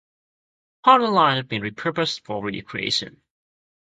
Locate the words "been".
1.47-1.61